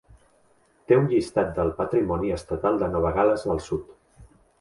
Té 0.91 0.95
un 1.01 1.09
llistat 1.11 1.51
del 1.59 1.69
patrimoni 1.81 2.31
estatal 2.37 2.81
de 2.85 2.87
Nova 2.95 3.13
Gal·les 3.19 3.45
del 3.51 3.63
Sud. 3.67 3.93